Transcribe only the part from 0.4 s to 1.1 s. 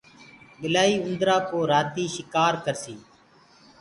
ٻلآئيٚ